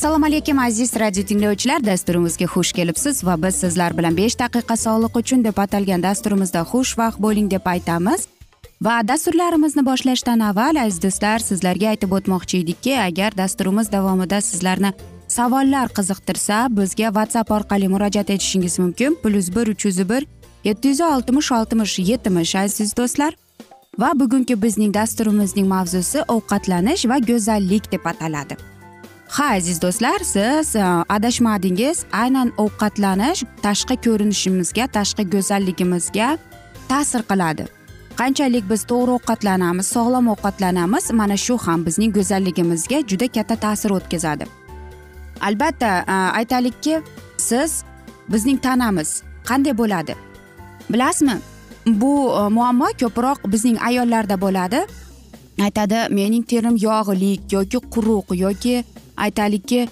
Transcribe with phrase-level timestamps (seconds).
[0.00, 1.82] assalomu alaykum aziz radio tinglovchilar.
[1.84, 7.18] Dasturimizga xush kelibsiz va biz sizlar bilan besh daqiqa sog'liq uchun deb atalgan dasturimizda xushvaqt
[7.24, 8.24] bo'ling deb aytamiz.
[8.82, 14.92] Va dasturlarimizni boshlashdan avval aziz do'stlar sizlarga aytib o'tmoqchi edikki agar dasturimiz davomida sizlarni
[15.28, 19.18] savollar qiziqtirsa bizga whatsapp orqali murojaat etishingiz mumkin.
[19.22, 20.26] Plyus bir uch yuz bir
[20.64, 23.34] yetti yuz oltmish oltmish yetmish aziz do'stlar.
[23.98, 28.56] Va bugungi bizning dasturimizning mavzusi ovqatlanish va go'zallik deb ataladi.
[29.28, 30.84] Ha aziz do'stlar siz e,
[31.16, 36.38] adashmadingiz aynan ovqatlanish tashqi ko'rinishimizga tashqi go'zalligimizga
[36.88, 37.66] ta'sir qiladi.
[38.20, 44.44] Qanchalik biz to'g'ri ovqatlanamiz sog'lom ovqatlanamiz mana shu ham bizning go'zalligimizga juda katta ta'sir o'tkazadi.
[45.40, 47.02] Albatta e, aytaylikki
[47.36, 47.70] siz
[48.32, 50.29] bizning tanamiz qanday bo'ladi?
[50.92, 51.36] Bilasizmi?
[51.86, 54.80] Bu e, muammo ko'proq bizning ayollarda bo'ladi.
[55.66, 58.84] Aytadi mening terim yog'lik yoki quruq yoki
[59.16, 59.88] aytaylikki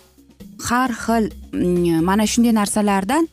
[0.68, 3.28] har xil mm, mana shunday narsalardan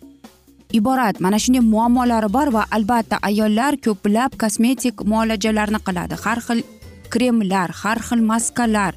[0.73, 6.15] iborat mana shunday muammolari bor va albatta ayollar ko'plab kosmetik muolajalarni qiladi.
[6.23, 6.63] Har xil
[7.09, 8.93] kremlar har xil maskalar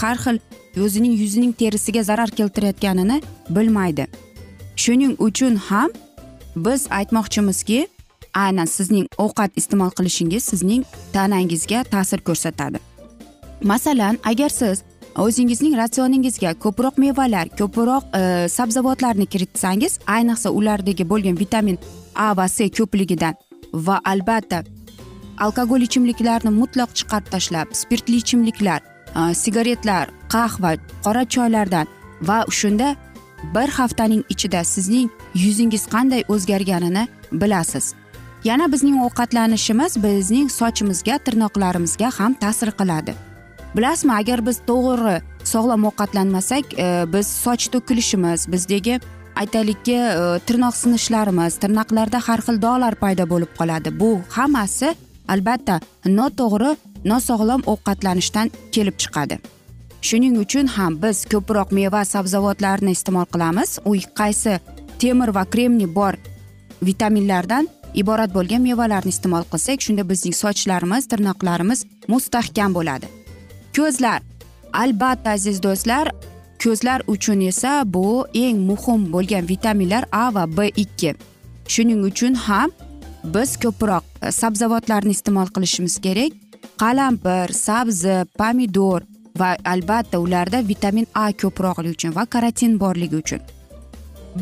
[0.00, 0.36] har xil
[0.84, 4.06] o'zining yuzining terisiga zarar keltirayotganini bilmaydi.
[4.76, 5.90] Shuning uchun ham
[6.56, 7.88] biz aytmoqchimizki
[8.34, 10.82] aynan sizning ovqat iste'mol qilishingiz sizning
[11.12, 12.78] tanangizga ta'sir ko'rsatadi.
[13.62, 14.82] Masalan agar siz
[15.16, 21.78] o'zingizning ratsioningizga ko'proq mevalar ko'proq e, sabzavotlarni kiritsangiz ayniqsa ulardagi bo'lgan vitamin
[22.14, 23.34] a va c ko'pligidan
[23.86, 24.64] va albatta
[25.44, 28.80] alkogol ichimliklarni mutlaq chiqarib tashlab spirtli ichimliklar
[29.18, 31.86] e, sigaretlar qahva qora choylardan
[32.28, 32.96] va shunda
[33.54, 37.94] bir haftaning ichida sizning yuzingiz qanday o'zgarganini bilasiz.
[38.44, 43.14] Yana bizning ovqatlanishimiz bizning sochimizga tirnoqlarimizga ham ta'sir qiladi.
[43.76, 45.16] Bilasizmi agar biz to'g'ri
[45.52, 49.00] sog'lom ovqatlanmasak e, biz soch to'kilishimiz bizdagi
[49.36, 53.88] aytaylikki e, tirnoq sinishlarimiz tirnoqlarda har xil dog'lar paydo bo'lib qoladi.
[54.00, 54.94] Bu hammasi
[55.28, 55.80] albatta
[56.18, 56.76] noto'g'ri
[57.12, 59.38] nosog'lom ovqatlanishdan kelib chiqadi.
[60.04, 63.78] Shuning uchun ham biz ko'proq meva sabzavotlarni iste'mol qilamiz.
[63.88, 64.58] U qaysi
[65.00, 66.14] temir va kremniy bor
[66.88, 73.08] vitaminlardan iborat bo'lgan mevalarni iste'mol qilsak shunda bizning sochlarimiz tirnoqlarimiz mustahkam bo'ladi.
[73.76, 74.20] Ko'zlar.
[74.82, 76.10] Albatta aziz do'stlar
[76.62, 81.14] ko'zlar uchun esa bu eng muhim bo'lgan vitaminlar a va b ikki.
[81.72, 82.70] Shuning uchun ham
[83.34, 86.32] biz ko'proq e, sabzavotlarni iste'mol qilishimiz kerak.
[86.82, 93.40] Qalampir sabzi pomidor va albatta ularda vitamin a ko'proqligi uchun va karotin borligi uchun.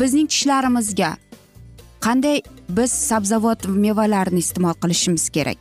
[0.01, 1.15] Bizning tishlarimizga
[2.05, 2.43] qanday
[2.79, 5.57] biz sabzavot mevalarni iste'mol qilishimiz kerak?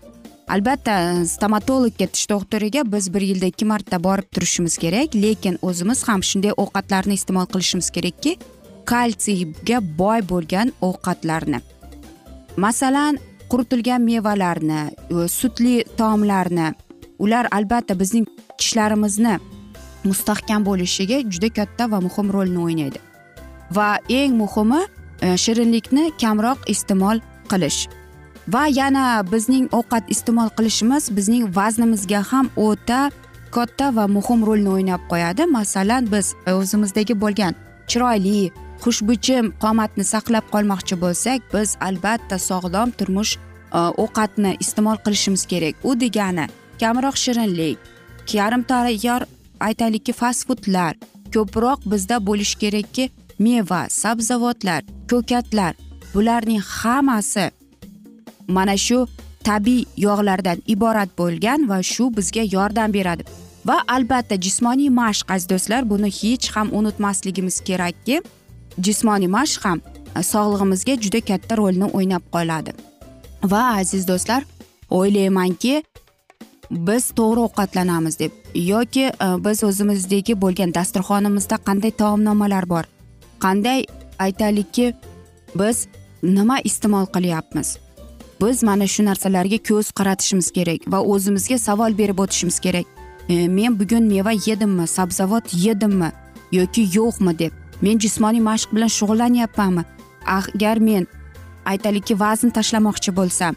[0.52, 0.96] Albatta
[1.34, 6.52] stomatologga tish doktoriga biz bir yilda ikki marta borib turishimiz kerak lekin o'zimiz ham shunday
[6.66, 8.38] ovqatlarni iste'mol qilishimiz kerakki
[8.92, 11.64] kalsiyga boy bo'lgan ovqatlarni.
[12.58, 16.74] Masalan quritilgan mevalarni e, sutli taomlarni
[17.24, 18.26] ular albatta bizning
[18.58, 19.36] tishlarimizni
[20.04, 23.00] mustahkam bo'lishiga juda katta va muhim rolni o'ynaydi.
[23.78, 24.82] Va eng muhimi
[25.22, 27.22] e, shirinlikni kamroq iste'mol
[27.52, 27.88] qilish.
[28.54, 33.02] Va yana bizning ovqat iste'mol qilishimiz bizning vaznimizga ham o'ta
[33.56, 35.46] katta va muhim rolni o'ynab qo'yadi.
[35.58, 37.54] Masalan biz o'zimizdagi bo'lgan
[37.90, 38.52] chiroyli
[38.84, 45.76] xushbichim qomatni saqlab qolmoqchi bo'lsak biz albatta sog'lom turmush e, ovqatni iste'mol qilishimiz kerak.
[45.90, 46.48] U degani
[46.82, 47.78] kamroq shirinlik
[48.34, 49.22] yarim tayyor
[49.68, 50.94] aytaylikki fast foodlar
[51.34, 53.10] ko'proq bizda bo'lishi kerakki
[53.46, 54.82] meva sabzavotlar
[55.12, 55.74] ko'katlar
[56.14, 57.46] bularning hammasi
[58.48, 59.08] mana shu
[59.44, 63.24] tabiiy yog'lardan iborat bo'lgan va shu bizga yordam beradi.
[63.66, 68.22] Va albatta jismoniy mashq aziz do'stlar buni hech ham unutmasligimiz kerakki
[68.86, 69.80] jismoniy mashq ham
[70.18, 72.72] e, sog'lig'imizga juda katta rolni o'ynab qoladi.
[73.52, 74.42] Va aziz do'stlar
[74.90, 75.74] o'ylaymanki
[76.72, 82.84] biz to'g'ri ovqatlanamiz deb yoki e, biz o'zimizdagi bo'lgan dasturxonimizda qanday taomnomalar bor?
[83.40, 83.86] Qanday
[84.20, 84.94] aytaylikki
[85.56, 85.88] biz
[86.24, 87.78] nima iste'mol qilyapmiz?
[88.42, 92.86] Biz mana shu narsalarga ko'z qaratishimiz kerak va o'zimizga savol berib o'tishimiz kerak.
[93.30, 96.12] E, men bugun meva yedimmi sabzavot yedimmi
[96.52, 97.52] yoki yo'qmi deb.
[97.82, 99.84] Men jismoniy mashq bilan shug'ullanyapmanmi?
[100.26, 101.08] Agar men
[101.66, 103.56] aytaylikki vazn tashlamoqchi bo'lsam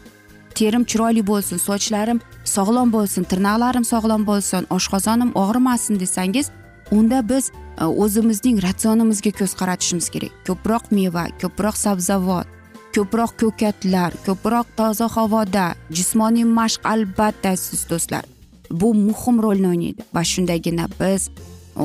[0.59, 2.19] terim chiroyli bo'lsin sochlarim
[2.55, 6.47] sog'lom bo'lsin tirnoqlarim sog'lom bo'lsin oshqozonim og'rimasin desangiz
[6.91, 10.33] unda biz e, o'zimizning ratsionimizga ko'z qaratishimiz kerak.
[10.47, 12.47] Ko'proq meva ko'proq sabzavot
[12.95, 15.65] ko'proq ko'katlar ko'proq toza havoda
[15.97, 18.23] jismoniy mashq albatta aziz do'stlar.
[18.71, 21.29] Bu muhim rolni o'ynaydi va shundagina biz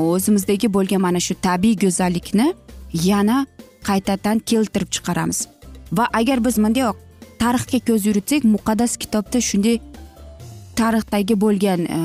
[0.03, 2.49] o'zimizdagi bo'lgan mana shu tabiiy go'zallikni
[3.11, 3.39] yana
[3.89, 5.39] qaytadan keltirib chiqaramiz.
[5.97, 6.93] Va agar biz bunday
[7.43, 9.79] tarixga ko'z yuritsak muqaddas kitobda shunday
[10.81, 12.01] tarixdagi bo'lgan e,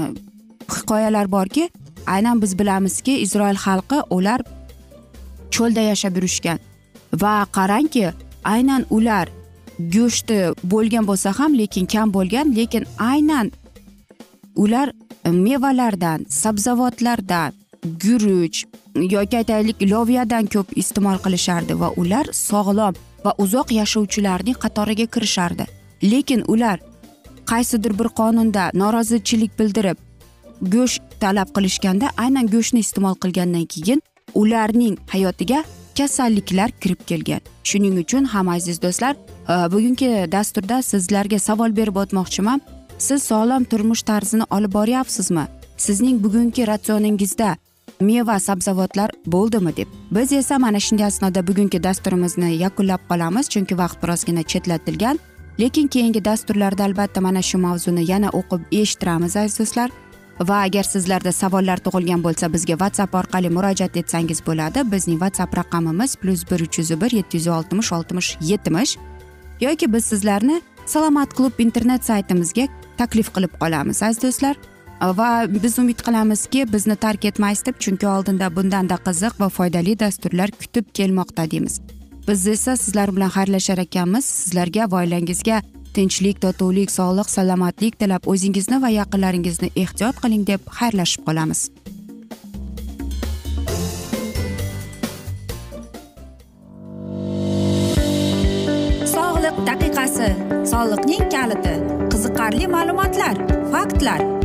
[0.75, 1.69] hikoyalar borki
[2.15, 4.41] aynan biz bilamizki isroil xalqi ular
[5.55, 6.59] cho'lda yashab yurishgan.
[7.21, 8.05] Va qarangki
[8.53, 9.27] aynan ular
[9.95, 10.39] go'shti
[10.71, 13.51] bo'lgan bo'lsa ham lekin kam bo'lgan lekin aynan
[14.63, 14.87] ular
[15.25, 17.53] mevalardan sabzavotlardan
[18.03, 18.63] guruch
[18.95, 22.93] yoki aytaylik loviyadan ko'p iste'mol qilishardi va ular sog'lom
[23.25, 25.65] va uzoq yashovchilarning qatoriga kirishardi.
[26.11, 26.79] Lekin ular
[27.51, 29.97] qaysidir bir qonunda norozichilik bildirib
[30.75, 34.01] go'sht talab qilishganda aynan go'shtni iste'mol qilgandan keyin
[34.41, 35.63] ularning hayotiga
[35.97, 37.41] kasalliklar kirib kelgan.
[37.63, 42.61] Shuning uchun ham aziz do'stlar e, bugungi dasturda sizlarga savol berib o'tmoqchiman.
[42.97, 45.45] Siz sog'lom turmush tarzini olib boryapsizmi?
[45.77, 47.55] Sizning bugungi ratsioningizda
[47.99, 49.87] meva sabzavotlar bo'ldimi deb.
[50.11, 55.19] Biz esa mana shunday asnoda bugungi dasturimizni yakunlab qolamiz chunki vaqt birozgina chetlatilgan.
[55.59, 59.89] Lekin keyingi dasturlarda albatta mana shu mavzuni yana o'qib eshittiramiz aziz do'stlar.
[60.39, 64.79] Va agar sizlarda savollar tug'ilgan bo'lsa bizga whatsapp orqali murojaat etsangiz bo'ladi.
[64.91, 68.97] Bizning whatsapp raqamimiz plyus bir uch yuz bir yetti yuz oltmish oltmish yetmish
[69.61, 74.55] yoki biz sizlarni salomat klub internet saytimizga taklif qilib qolamiz aziz do'stlar.
[75.01, 80.51] Va biz umid qilamizki bizni tark etmaysiz deb chunki oldinda bundanda qiziq va foydali dasturlar
[80.51, 81.81] kutib kelmoqda deymiz.
[82.27, 84.25] Biz esa sizlar bilan xayrlashar ekanmiz.
[84.25, 85.61] Sizlarga va oilangizga
[85.93, 91.69] tinchlik totuvlik sog'lik salomatlik tilab o'zingizni va yaqinlaringizni ehtiyot qiling deb xayrlashib qolamiz.
[99.15, 100.29] Sog'liq daqiqasi.
[100.71, 101.75] Soliqning kaliti.
[102.11, 103.35] Qiziqarli ma'lumotlar
[103.71, 104.44] faktlar.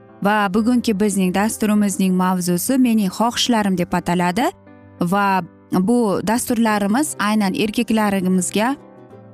[0.23, 4.45] Va bugungi bizning dasturimizning mavzusi mening xohishlarim deb ataladi.
[5.01, 8.75] Va bu dasturlarimiz aynan erkaklarimizga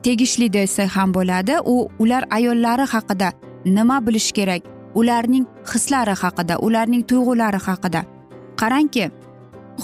[0.04, 1.60] tegishli desa ham bo'ladi.
[1.66, 3.32] U ular ayollari haqida
[3.66, 4.62] nima bilish kerak?
[4.96, 8.02] Ularning hislari haqida ularning tuyg'ulari haqida.
[8.58, 9.12] Qarangki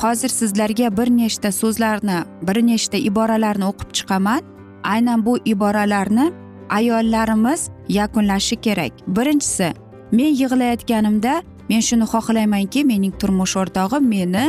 [0.01, 2.17] hozir sizlarga bir nechta so'zlarni
[2.47, 4.41] bir nechta iboralarni o'qib chiqaman.
[4.83, 6.31] Aynan bu iboralarni
[6.69, 8.91] ayollarimiz yakunlashi kerak.
[9.07, 9.73] Birinchisi
[10.17, 11.33] men yig'layotganimda
[11.69, 14.45] men shuni xohlaymanki mening turmush o'rtog'im meni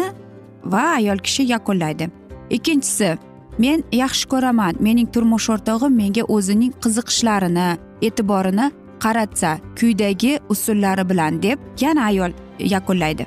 [0.73, 2.09] va ayol kishi yakunlaydi.
[2.57, 3.11] Ikkinchisi
[3.59, 4.75] men yaxshi ko'raman.
[4.87, 7.69] Mening turmush o'rtog'im menga o'zining qiziqishlarini
[8.07, 8.67] e'tiborini
[9.05, 12.33] qaratsa kuydagi usullari bilan deb yana ayol
[12.75, 13.25] yakunlaydi.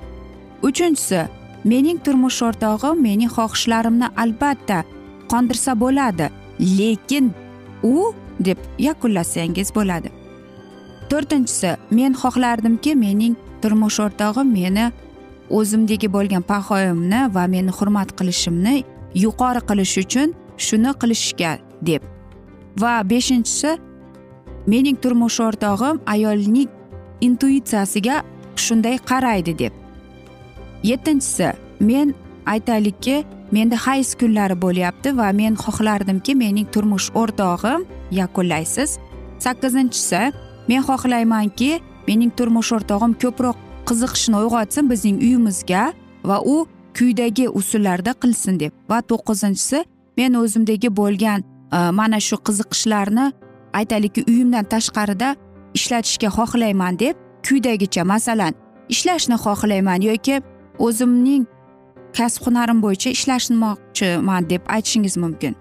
[0.68, 1.22] Uchinchisi
[1.72, 4.84] mening turmush o'rtog'im mening xohishlarimni albatta
[5.32, 6.30] qondirsa bo'ladi
[6.78, 7.34] lekin
[7.84, 8.14] u
[8.48, 10.17] deb yakunlasangiz bo'ladi.
[11.12, 14.86] To'rtinchisi men xohlardimki mening turmush o'rtog'im meni
[15.58, 18.76] o'zimdagi bo'lgan pahoyimni va meni hurmat qilishimni
[19.24, 20.34] yuqori qilish uchun
[20.66, 21.52] shuni qilishga
[21.90, 22.02] deb.
[22.82, 23.72] Va beshinchisi
[24.74, 26.70] mening turmush o'rtog'im ayolning
[27.28, 28.16] intuitsiyasiga
[28.66, 29.74] shunday qaraydi deb.
[30.90, 31.50] Yettinchisi
[31.80, 32.14] men
[32.54, 33.18] aytaylikki
[33.52, 39.00] menda hayz kunlari bo'lyapti va men xohlardimki mening turmush o'rtog'im yakunlaysiz.
[39.40, 40.22] Sakkizinchisi
[40.70, 41.72] men xohlaymanki
[42.08, 43.58] mening turmush o'rtog'im ko'proq
[43.90, 45.84] qiziqishni uyg'otsin bizning uyimizga
[46.30, 46.56] va u
[46.98, 48.72] kuydagi usullarda qilsin deb.
[48.90, 49.84] Va to'qqizinchisi
[50.18, 51.40] men o'zimdagi bo'lgan
[51.78, 53.26] e, mana shu qiziqishlarni
[53.80, 55.36] aytaylikki uyimdan tashqarida
[55.78, 57.16] ishlatishga xohlayman deb
[57.48, 58.54] kuydagicha masalan
[58.94, 60.42] ishlashni xohlayman yoki
[60.86, 61.44] o'zimning
[62.18, 65.54] kasb hunarim bo'yicha ishlashmoqchiman deb aytishingiz mumkin.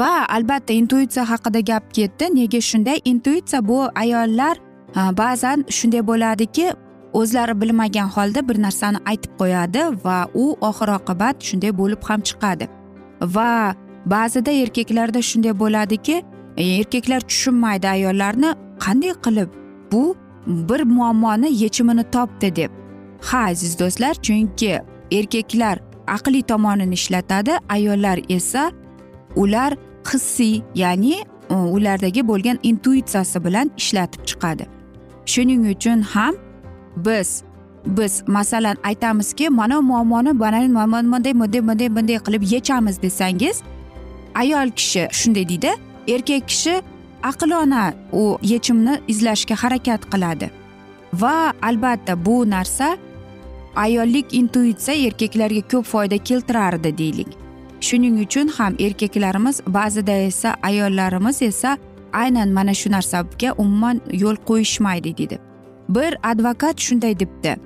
[0.00, 2.24] Va albatta intuitsiya haqida gap ketdi.
[2.34, 2.98] Nega shunday?
[3.04, 4.56] Intuitsiya bu ayollar
[5.22, 6.66] ba'zan shunday bo'ladiki
[7.20, 12.68] o'zlari bilmagan holda bir narsani aytib qo'yadi va u oxir oqibat shunday bo'lib ham chiqadi.
[13.36, 13.74] Va
[14.14, 16.16] ba'zida erkaklarda shunday bo'ladiki
[16.56, 18.50] e, erkaklar tushunmaydi ayollarni
[18.84, 19.48] qanday qilib
[19.92, 20.04] bu
[20.46, 22.56] bir muammoni yechimini topdi?
[22.56, 22.70] deb.
[23.28, 24.72] Ha aziz do'stlar chunki
[25.18, 25.76] erkaklar
[26.16, 28.70] aqliy tomonini ishlatadi ayollar esa
[29.36, 29.72] ular
[30.08, 34.66] hissiy ya'ni ulardagi bo'lgan intuitsiyasi bilan ishlatib chiqadi.
[35.26, 36.34] Shuning uchun ham
[36.96, 37.42] biz
[37.86, 43.62] biz masalan aytamizki mana muammoni mana bunday bunday bunday bunday qilib yechamiz desangiz
[44.34, 45.70] ayol kishi shunday deydi
[46.08, 46.82] erkak kishi
[47.22, 50.50] aqlona u yechimni izlashga harakat qiladi.
[51.12, 52.96] Va albatta bu narsa
[53.76, 57.28] ayollik intuitsiya erkaklarga ko'p foyda keltirardi deylik.
[57.80, 61.78] Shuning uchun ham erkaklarimiz ba'zida esa ayollarimiz esa
[62.12, 65.38] aynan mana shu narsaga umuman yo'l qo'yishmaydi deydi
[65.88, 67.56] bir advokat shunday debdi.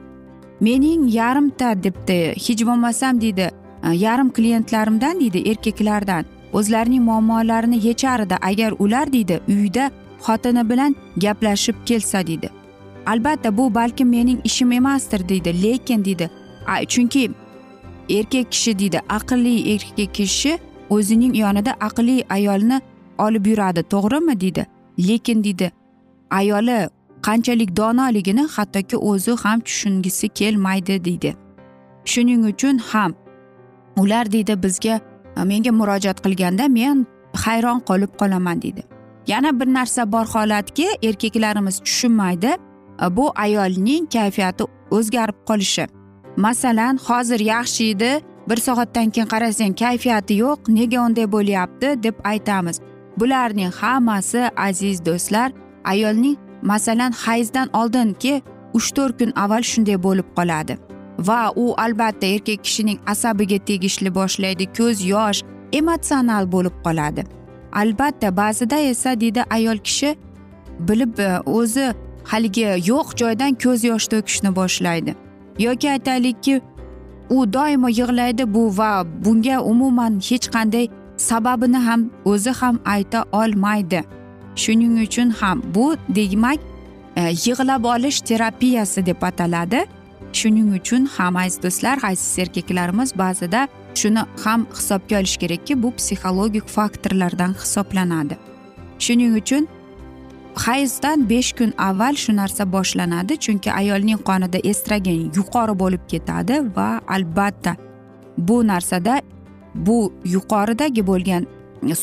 [0.60, 3.50] Mening yarimta debdi hech bo'lmasam deydi
[3.86, 6.24] e, yarim klientlarimdan deydi erkaklardan.
[6.52, 9.90] O'zlarining muammolarini yechar edi agar ular deydi uyda
[10.26, 12.50] xotini bilan gaplashib kelsa deydi
[13.06, 16.30] albatta bu balkim mening ishim emasdir deydi lekin deydi
[16.88, 17.30] chunki
[18.10, 19.00] erkak kishi deydi.
[19.08, 20.58] Aqlli erkak kishi
[20.90, 22.80] o'zining yonida aqlli ayolni
[23.18, 23.82] olib yuradi.
[23.82, 24.40] To'g'rimi?
[24.40, 24.66] deydi.
[24.98, 25.72] Lekin deydi
[26.30, 26.88] ayoli
[27.22, 31.34] qanchalik donoligini hattoki o'zi ham tushungisi kelmaydi deydi.
[32.04, 33.14] Shuning uchun ham
[33.96, 35.00] ular deydi bizga
[35.50, 37.06] menga murojaat qilganda men
[37.44, 38.82] hayron qolib qolaman deydi.
[39.26, 42.50] Yana bir narsa bor holatki erkaklarimiz tushunmaydi
[43.10, 45.86] bu ayolning kayfiyati o'zgarib qolishi.
[46.36, 52.80] Masalan hozir yaxshi edi bir soatdan keyin qarasang kayfiyati yo'q nega unday bo'lyapti deb aytamiz.
[53.16, 55.52] Bularning hammasi aziz do'stlar
[55.84, 58.42] ayolning masalan hayzdan oldingi
[58.74, 60.78] uch to'rt kun avval shunday bo'lib qoladi.
[61.18, 65.40] Va u albatta erkak kishining asabiga tegishli boshlaydi ko'z yosh
[65.72, 67.22] emotsional bo'lib qoladi.
[67.72, 70.16] Albatta ba'zida esa deydi ayol kishi
[70.88, 71.14] bilib
[71.46, 71.86] o'zi
[72.24, 75.23] haligi yo'q joydan ko'z yosh to'kishni boshlaydi.
[75.58, 76.60] Yoki aytaylikki
[77.30, 84.04] u doimo yig'laydi bu va bunga umuman hech qanday sababini ham o'zi ham ayta olmaydi.
[84.56, 86.58] Shuning uchun ham bu demak
[87.16, 89.86] e, yig'lab olish terapiyasi deb ataladi.
[90.32, 96.66] Shuning uchun ham aziz do'stlar aziz erkaklarimiz ba'zida shuni ham hisobga olish kerakki bu psixologik
[96.68, 98.36] faktorlardan hisoblanadi.
[98.98, 99.68] Shuning uchun
[100.54, 106.88] hayzdan besh kun avval shu narsa boshlanadi chunki ayolning qonida estrogen yuqori bo'lib ketadi va
[107.16, 107.76] albatta
[108.38, 109.20] bu narsada
[109.74, 111.46] bu yuqoridagi bo'lgan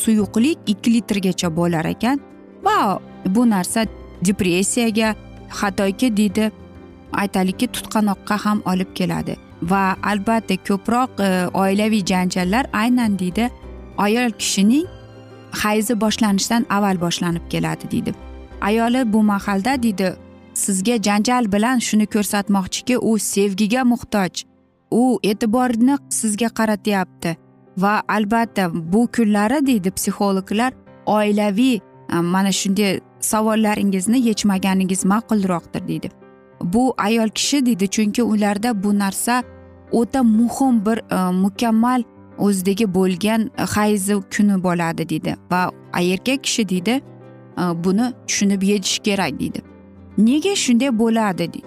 [0.02, 2.20] suyuqlik ikki litrgacha bo'lar ekan
[2.64, 3.86] va bu narsa
[4.26, 5.14] depressiyaga
[5.48, 6.50] hattoki deydi
[7.12, 9.36] aytaylikki tutqanoqqa ham olib keladi.
[9.62, 11.28] Va albatta ko'proq e,
[11.62, 13.50] oilaviy janjallar aynan deydi
[13.98, 14.86] ayol kishining
[15.62, 18.14] hayzi boshlanishdan avval boshlanib keladi deydi.
[18.68, 20.08] Ayoli bu mahalda deydi
[20.54, 24.44] sizga janjal bilan shuni ko'rsatmoqchiki u sevgiga muhtoj.
[24.90, 27.36] U e'tiborni sizga qaratyapti
[27.76, 30.72] va albatta bu kunlari deydi psixologlar
[31.06, 36.08] oilaviy e, mana shunday savollaringizni yechmaganingiz ma'qulroqdir deydi.
[36.62, 39.42] Bu ayol kishi deydi chunki ularda bu narsa
[39.92, 42.02] o'ta muhim bir e, mukammal
[42.38, 47.00] o'zidagi bo'lgan e, hayzi kuni bo'ladi deydi va erkak kishi deydi
[47.56, 49.62] buni tushunib yetish kerak deydi.
[50.18, 51.60] Nega shunday bo'ladi deydi.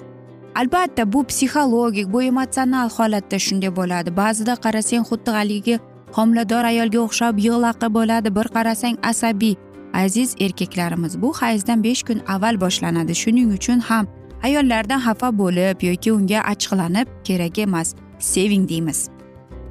[0.55, 4.17] Albatta bu psixologik bu emotsional holatda shunday bo'ladi.
[4.17, 5.79] Ba'zida qarasang xuddi haligi
[6.17, 8.35] homilador ayolga o'xshab yig'laqi bo'ladi.
[8.35, 9.55] Bir qarasang asabiy.
[9.93, 13.15] Aziz erkaklarimiz bu hayzdan besh kun avval boshlanadi.
[13.15, 14.07] Shuning uchun ham
[14.43, 19.09] ayollardan xafa bo'lib yoki unga achchiqlanib kerak emas seving deymiz.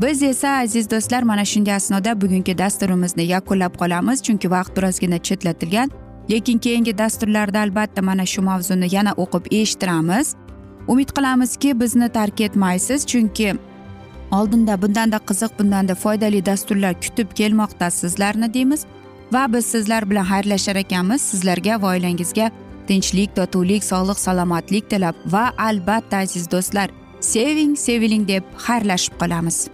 [0.02, 4.22] Biz esa aziz do'stlar mana shunday asnoda bugungi dasturimizni yakunlab qolamiz.
[4.22, 5.90] Chunki vaqt birozgina chetlatilgan.
[6.30, 10.34] Lekin keyingi dasturlarda albatta mana shu mavzuni yana o'qib eshittiramiz.
[10.88, 13.54] Umid qilamizki bizni tark etmaysiz chunki
[14.30, 18.86] oldinda bundanda qiziq bundanda foydali dasturlar kutib kelmoqda sizlarni deymiz.
[19.32, 21.20] Va biz sizlar bilan xayrlashar ekanmiz.
[21.22, 22.50] Sizlarga va oilangizga
[22.88, 29.73] tinchlik totuvlik sog'lik salomatlik tilab va albatta aziz do'stlar seving seviling deb xayrlashib qolamiz.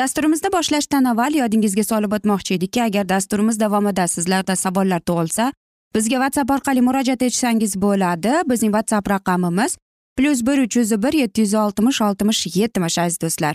[0.00, 5.52] Dasturimizni boshlashdan avval yodingizga solib o'tmoqchi edikki agar dasturimiz davomida sizlarda savollar tug'ilsa
[5.94, 8.32] bizga whatsapp orqali murojaat etsangiz bo'ladi.
[8.50, 9.76] Bizning whatsapp raqamimiz
[10.16, 13.54] plyus bir uch yuz bir yetti yuz oltmish oltmish yetmish aziz do'stlar.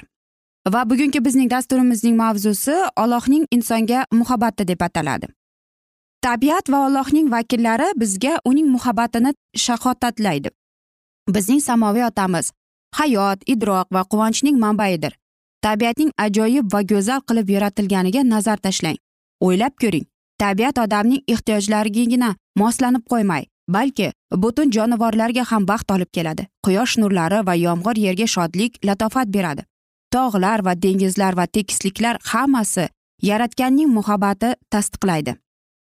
[0.73, 5.27] Va bugungi bizning dasturimizning mavzusi allohning insonga muhabbati deb ataladi.
[6.21, 9.33] Tabiat va allohning vakillari bizga uning muhabbatini
[9.65, 10.49] shahodatlaydi
[11.35, 12.51] bizning samoviy otamiz
[13.01, 15.13] hayot idroq va quvonchning manbaidir
[15.65, 18.97] tabiatning ajoyib va go'zal qilib yaratilganiga nazar tashlang.
[19.45, 20.05] O'ylab ko'ring
[20.41, 22.29] tabiat odamning ehtiyojlarigagina
[22.61, 24.11] moslanib qo'ymay balki
[24.43, 26.47] butun jonivorlarga ham baxt olib keladi.
[26.65, 29.65] Quyosh nurlari va yomg'ir yerga shodlik latofat beradi.
[30.13, 32.87] Tog'lar va dengizlar va tekisliklar hammasi
[33.31, 35.35] yaratganning muhabbati tasdiqlaydi.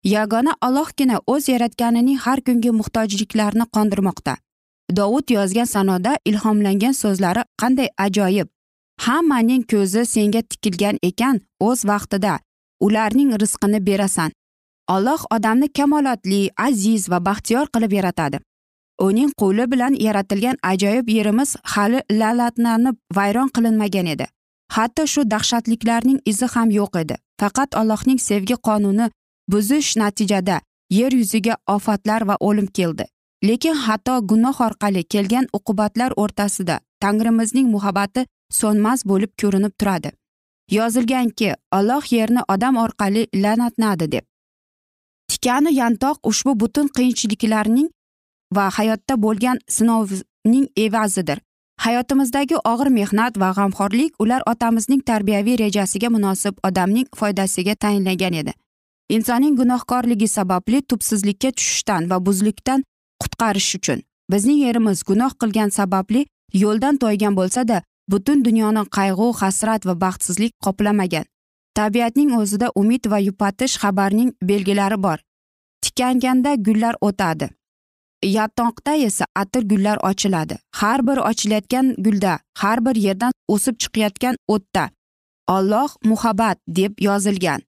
[0.04, 4.34] Yagona ollohgina o'z yaratganining har kungi muhtojliklarini qondirmoqda.
[4.98, 8.50] Dovud yozgan sanoda ilhomlangan so'zlari qanday ajoyib
[9.06, 12.34] hammaning ko'zi senga tikilgan ekan o'z vaqtida.
[12.86, 14.32] Ularning rizqini berasan.
[14.88, 18.40] Alloh odamni kamolotli aziz va baxtiyor qilib yaratadi.
[19.08, 24.26] Uning qo'li bilan yaratilgan ajoyib yerimiz hali la'latlanib vayron qilinmagan edi.
[24.76, 27.16] Hatto shu dahshatliklarning izi ham yo'q edi.
[27.42, 29.08] Faqat allohning sevgi qonuni
[29.52, 30.60] buzish natijada
[31.00, 33.06] yer yuziga ofatlar va o'lim keldi.
[33.48, 38.26] Lekin hatto gunoh orqali kelgan uqubatlar o'rtasida tangrimizning muhabbati
[38.60, 40.12] so'nmas bo'lib ko'rinib turadi.
[40.78, 44.26] Yozilganki olloh yerni odam orqali la'natnadi deb.
[45.32, 47.90] Tikani yantoq ushbu butun qiyinchiliklarning
[48.56, 51.40] va hayotda bo'lgan sinovning evazidir.
[51.86, 58.54] Hayotimizdagi og'ir mehnat va g'amxo'rlik ular otamizning tarbiyaviy rejasiga munosib odamning foydasiga tayinlangan edi.
[59.10, 62.84] Insonning gunohkorligi sababli tubsizlikka tushishdan va buzlikdan
[63.24, 64.00] qutqarish uchun
[64.32, 66.22] bizning yerimiz gunoh qilgan sababli
[66.64, 71.26] yo'ldan toygan bo'lsada butun dunyoni qayg'u hasrat va baxtsizlik qoplamagan.
[71.78, 75.20] Tabiatning o'zida umid va yupatish xabarning belgilari bor.
[75.84, 77.50] Tikanganda gullar o'tadi.
[78.38, 80.56] Yatoqda esa atir gullar ochiladi.
[80.80, 84.90] Har bir ochilayotgan gulda har bir yerdan o'sib chiqayotgan o'tda.
[85.48, 87.62] Olloh muhabbat deb yozilgan.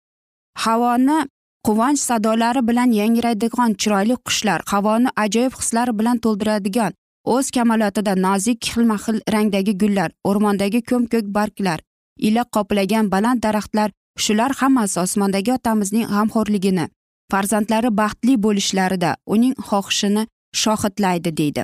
[0.63, 1.19] Havoni
[1.67, 6.91] quvonch sadolari bilan yangraydigan chiroyli qushlar havoni ajoyib hislar bilan to'ldiradigan
[7.25, 11.79] o'z kamolotida nozik xilma xil rangdagi gullar o'rmondagi ko'm ko'k barglar
[12.27, 13.89] ila qoplagan baland daraxtlar
[14.23, 16.85] shular hammasi osmondagi otamizning g'amxo'rligini
[17.31, 20.23] farzandlari baxtli bo'lishlarida uning xohishini
[20.61, 21.63] shohidlaydi deydi.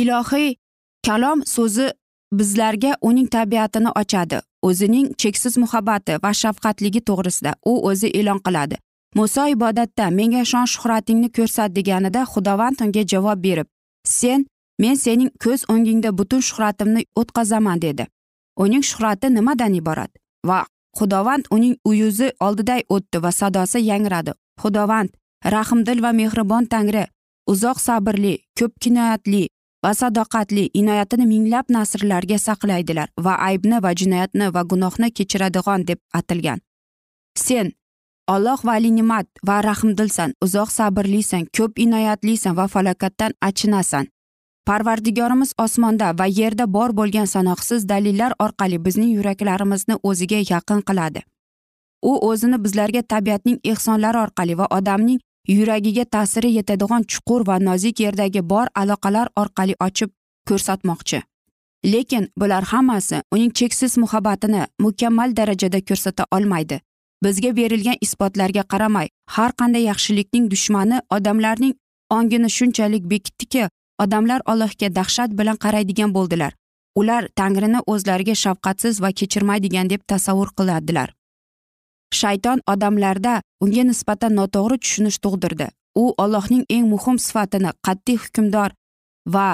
[0.00, 0.48] Ilohiy
[1.06, 1.86] kalom so'zi
[2.38, 8.76] bizlarga uning tabiatini ochadi o'zining cheksiz muhabbati va shafqatligi to'g'risida u o'zi e'lon qiladi.
[9.18, 13.68] Muso ibodatda menga shon shuhratingni ko'rsat deganida xudovand unga javob berib
[14.04, 14.46] sen
[14.78, 18.06] men sening ko'z o'ngingda butun shuhratimni o'tqazaman dedi.
[18.56, 20.10] Uning shuhrati nimadan iborat?
[20.46, 20.66] Va
[20.98, 24.32] xudovand uning uyuzi oldiday o'tdi va sadosi yangradi.
[24.62, 25.10] Xudovand
[25.54, 27.04] rahmdil va mehribon tangri
[27.52, 29.42] uzoq sabrli ko'p kinoyatli
[29.84, 36.58] va sadoqatli inoyatini minglab nasrlarga saqlaydilar va aybni va jinoyatni va gunohni kechiradigan deb atilgan.
[37.44, 37.72] Sen
[38.28, 44.06] olloh vali ne'mat va rahmdilsan uzoq sabrlisan ko'p inoyatlisan va falokatdan achinasan.
[44.66, 51.20] Parvardigorimiz osmonda va yerda bor bo'lgan sanoqsiz dalillar orqali bizning yuraklarimizni o'ziga yaqin qiladi.
[52.10, 58.42] U o'zini bizlarga tabiatning ehsonlari orqali va odamning yuragiga ta'siri yetadigan chuqur va nozik yerdagi
[58.52, 60.10] bor aloqalar orqali ochib
[60.48, 61.22] ko'rsatmoqchi.
[61.92, 66.80] Lekin bular hammasi uning cheksiz muhabbatini mukammal darajada ko'rsata olmaydi.
[67.24, 71.74] Bizga berilgan isbotlarga qaramay har qanday yaxshilikning dushmani odamlarning
[72.10, 73.68] ongini shunchalik bekitdiki
[74.04, 76.52] odamlar allohga dahshat bilan qaraydigan bo'ldilar.
[77.00, 81.08] Ular tangrini o'zlariga shafqatsiz va kechirmaydigan deb tasavvur qiladilar.
[82.20, 85.68] Shayton odamlarda unga nisbatan noto'g'ri tushunish tug'dirdi.
[86.02, 88.70] U ollohning eng muhim sifatini qat'iy hukmdor
[89.34, 89.48] va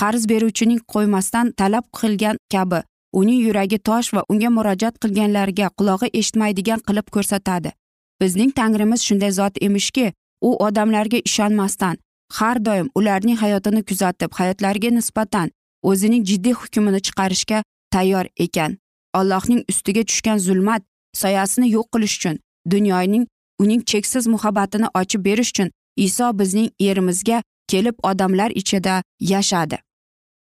[0.00, 2.80] qarz beruvchining qo'ymasdan talab qilgan kabi
[3.12, 7.72] uning yuragi tosh va unga murojaat qilganlarga qulog'i eshitmaydigan qilib ko'rsatadi.
[8.20, 11.96] Bizning tangrimiz shunday zot emishki u odamlarga ishonmasdan
[12.38, 15.50] har doim ularning hayotini kuzatib hayotlariga nisbatan
[15.82, 18.78] o'zining jiddiy hukmini chiqarishga tayyor ekan.
[19.14, 20.82] Allohning ustiga tushgan zulmat
[21.22, 22.38] soyasini yo'q qilish uchun
[22.72, 23.26] dunyoning
[23.62, 29.78] uning cheksiz muhabbatini ochib berish uchun iso bizning yerimizga kelib odamlar ichida yashadi.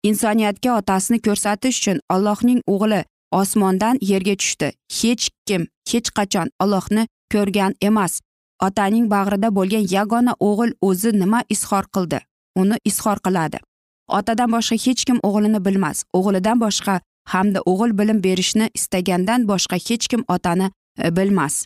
[0.03, 4.71] Insoniyatga otasini ko'rsatish uchun allohning o'g'li osmondan yerga tushdi.
[4.99, 8.21] Hech kim hech qachon ollohni ko'rgan emas.
[8.67, 12.19] Otaning bag'rida bo'lgan yagona o'g'il o'zi nima izhor qildi?
[12.61, 13.59] Uni izhor qiladi.
[14.07, 16.03] Otadan boshqa hech kim o'g'lini bilmas.
[16.17, 16.99] O'g'lidan boshqa
[17.33, 20.71] hamda o'g'il bilim berishni istagandan boshqa hech kim otani
[21.03, 21.65] e, bilmas.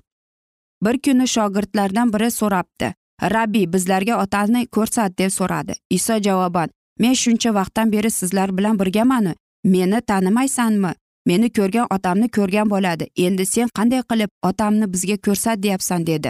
[0.84, 2.94] Bir kuni shogirdlardan biri so'rabdi
[3.36, 5.74] rabbiy bizlarga otani ko'rsat deb so'radi.
[5.90, 6.70] Iso javoban
[7.04, 9.34] men shuncha vaqtdan beri sizlar bilan birgamanu.
[9.64, 10.92] Meni tanimaysanmi?
[11.26, 13.06] Meni ko'rgan otamni ko'rgan bo'ladi.
[13.26, 16.30] Endi sen qanday qilib otamni bizga ko'rsat deyapsan dedi.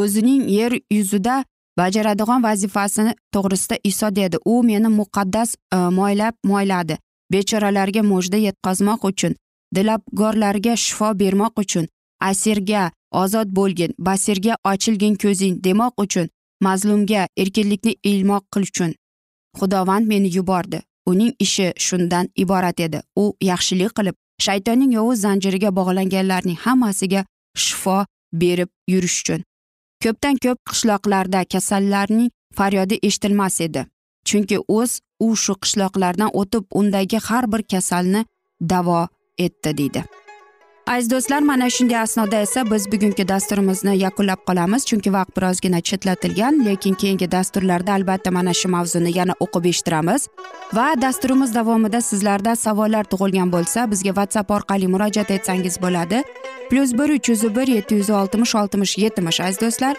[0.00, 1.44] O'zining yer yuzida
[1.78, 4.36] bajaradigan vazifasini to'g'risida iso dedi.
[4.52, 6.98] U meni muqaddas e, moylab moyladi.
[7.32, 9.34] Bechoralarga mujda yetkazmoq uchun
[9.74, 11.86] dilabgorlarga shifo bermoq uchun
[12.20, 12.90] asirga
[13.22, 16.26] ozod bo'lgin basirga ochilgin ko'zing demoq uchun
[16.66, 18.90] mazlumga erkinlikni ilmoq qil uchun.
[19.58, 20.82] Xudovand meni yubordi.
[21.06, 23.02] Uning ishi shundan iborat edi.
[23.16, 27.24] U yaxshilik qilib shaytonning yovuz zanjiriga bog'langanlarning hammasiga
[27.64, 29.40] shifo berib yurish uchun.
[30.02, 33.86] Ko'pdan ko'p qishloqlarda kasallarning faryodi eshitilmas edi.
[34.28, 38.24] Chunki o'z u shu qishloqlardan o'tib undagi har bir kasalni
[38.72, 39.00] davo
[39.38, 40.04] etdi deydi.
[40.90, 44.86] Aziz do'stlar mana shunday asnoda esa biz bugungi dasturimizni yakunlab qolamiz.
[44.90, 50.28] Chunki vaqt birozgina chetlatilgan lekin keyingi dasturlarda albatta mana shu mavzuni yana o'qib eshittiramiz.
[50.72, 56.22] Va dasturimiz davomida sizlarda savollar tug'ilgan bo'lsa bizga whatsapp orqali murojaat etsangiz bo'ladi.
[56.70, 59.94] Plyus bir uch yuz bir yetti yuz oltmish oltmish yetmish aziz do'stlar.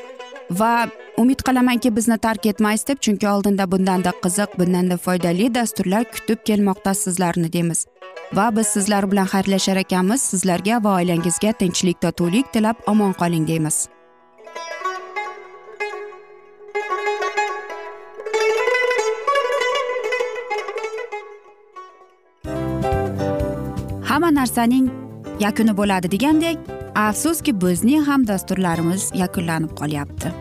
[0.60, 0.73] Va
[1.17, 6.93] umid qilamanki bizni tark etmaysiz deb chunki oldinda bundanda qiziq bundanda foydali dasturlar kutib kelmoqda
[6.93, 7.86] sizlarni deymiz.
[8.34, 10.22] Va biz sizlar bilan xayrlashar ekanmiz.
[10.22, 13.88] Sizlarga va oilangizga tinchlik totuvlik tilab omon qoling deymiz.
[24.10, 24.88] Hamma narsaning
[25.39, 26.58] yakuni bo'ladi degandek
[26.96, 30.32] afsuski bizning ham dasturlarimiz yakunlanib qolyapti.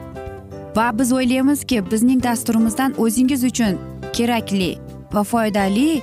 [0.76, 3.78] Va biz o'ylaymizki bizning dasturimizdan o'zingiz uchun
[4.12, 4.78] kerakli
[5.12, 6.02] va foydali